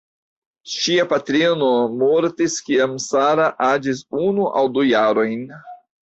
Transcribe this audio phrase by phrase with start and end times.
[0.75, 1.67] Ŝia patrino
[2.03, 5.45] mortis kiam Sarah aĝis unu aŭ du jarojn.